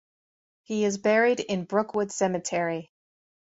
[0.63, 2.89] He is buried in Brookwood Cemetery.